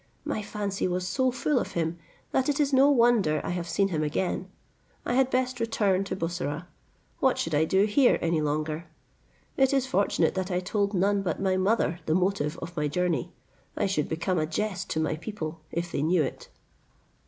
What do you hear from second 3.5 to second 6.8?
have seen him again. I had best return to Bussorah;